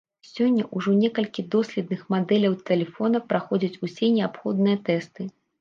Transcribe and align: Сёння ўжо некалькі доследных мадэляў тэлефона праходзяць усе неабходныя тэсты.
Сёння 0.27 0.63
ўжо 0.77 0.93
некалькі 1.01 1.45
доследных 1.57 2.01
мадэляў 2.15 2.57
тэлефона 2.71 3.23
праходзяць 3.29 3.79
усе 3.89 4.11
неабходныя 4.19 4.77
тэсты. 4.91 5.33